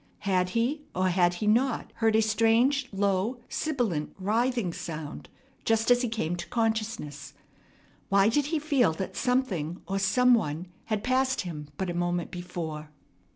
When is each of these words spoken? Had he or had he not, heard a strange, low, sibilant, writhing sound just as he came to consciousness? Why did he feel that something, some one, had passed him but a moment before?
Had 0.21 0.49
he 0.57 0.81
or 0.95 1.09
had 1.09 1.35
he 1.35 1.45
not, 1.45 1.91
heard 1.97 2.15
a 2.15 2.23
strange, 2.23 2.89
low, 2.91 3.39
sibilant, 3.49 4.15
writhing 4.17 4.73
sound 4.73 5.29
just 5.63 5.91
as 5.91 6.01
he 6.01 6.09
came 6.09 6.35
to 6.37 6.47
consciousness? 6.49 7.35
Why 8.09 8.27
did 8.27 8.47
he 8.47 8.57
feel 8.57 8.93
that 8.93 9.15
something, 9.15 9.79
some 9.99 10.33
one, 10.33 10.69
had 10.85 11.03
passed 11.03 11.41
him 11.41 11.67
but 11.77 11.91
a 11.91 11.93
moment 11.93 12.31
before? 12.31 12.89